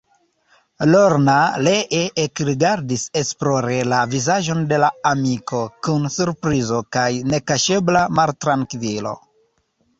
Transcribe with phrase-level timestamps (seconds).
[0.93, 1.35] Lorna
[1.67, 9.17] ree ekrigardis esplore la vizaĝon de la amiko, kun surprizo kaj nekaŝebla maltrankvilo.